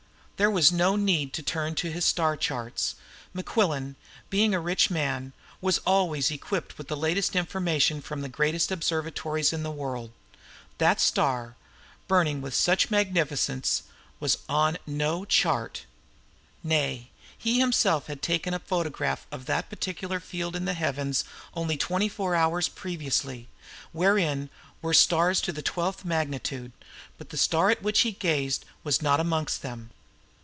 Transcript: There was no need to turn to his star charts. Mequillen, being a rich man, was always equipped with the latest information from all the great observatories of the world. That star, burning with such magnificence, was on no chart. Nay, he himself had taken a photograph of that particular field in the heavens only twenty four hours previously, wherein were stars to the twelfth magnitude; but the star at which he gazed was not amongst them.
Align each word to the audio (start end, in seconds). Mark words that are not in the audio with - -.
There 0.37 0.49
was 0.49 0.71
no 0.71 0.95
need 0.95 1.33
to 1.33 1.43
turn 1.43 1.75
to 1.75 1.91
his 1.91 2.03
star 2.03 2.35
charts. 2.35 2.95
Mequillen, 3.31 3.95
being 4.31 4.55
a 4.55 4.59
rich 4.59 4.89
man, 4.89 5.33
was 5.61 5.77
always 5.85 6.31
equipped 6.31 6.79
with 6.79 6.87
the 6.87 6.97
latest 6.97 7.35
information 7.35 8.01
from 8.01 8.21
all 8.21 8.23
the 8.23 8.29
great 8.29 8.71
observatories 8.71 9.53
of 9.53 9.61
the 9.61 9.69
world. 9.69 10.09
That 10.79 10.99
star, 10.99 11.57
burning 12.07 12.41
with 12.41 12.55
such 12.55 12.89
magnificence, 12.89 13.83
was 14.19 14.39
on 14.49 14.79
no 14.87 15.25
chart. 15.25 15.85
Nay, 16.63 17.11
he 17.37 17.59
himself 17.59 18.07
had 18.07 18.23
taken 18.23 18.55
a 18.55 18.57
photograph 18.57 19.27
of 19.31 19.45
that 19.45 19.69
particular 19.69 20.19
field 20.19 20.55
in 20.55 20.65
the 20.65 20.73
heavens 20.73 21.23
only 21.53 21.77
twenty 21.77 22.09
four 22.09 22.33
hours 22.33 22.67
previously, 22.67 23.47
wherein 23.91 24.49
were 24.81 24.91
stars 24.95 25.39
to 25.41 25.51
the 25.51 25.61
twelfth 25.61 26.03
magnitude; 26.03 26.71
but 27.19 27.29
the 27.29 27.37
star 27.37 27.69
at 27.69 27.83
which 27.83 27.99
he 27.99 28.11
gazed 28.13 28.65
was 28.83 29.03
not 29.03 29.19
amongst 29.19 29.61
them. 29.61 29.91